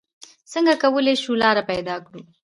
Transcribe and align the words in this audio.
څنګه 0.51 0.73
کولې 0.83 1.13
شو 1.23 1.33
لاره 1.43 1.63
پېدا 1.71 1.95
کړو؟ 2.05 2.21